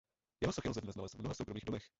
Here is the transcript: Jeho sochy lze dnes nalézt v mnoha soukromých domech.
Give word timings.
Jeho 0.41 0.51
sochy 0.53 0.69
lze 0.69 0.81
dnes 0.81 0.95
nalézt 0.95 1.13
v 1.15 1.19
mnoha 1.19 1.33
soukromých 1.33 1.65
domech. 1.65 1.83